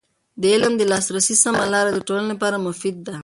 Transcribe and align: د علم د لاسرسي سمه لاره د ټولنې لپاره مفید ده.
د 0.41 0.43
علم 0.53 0.73
د 0.77 0.81
لاسرسي 0.91 1.35
سمه 1.43 1.63
لاره 1.73 1.89
د 1.93 1.99
ټولنې 2.07 2.29
لپاره 2.33 2.63
مفید 2.67 2.97
ده. 3.07 3.15